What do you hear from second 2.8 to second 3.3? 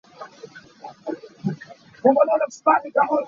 kan ngei.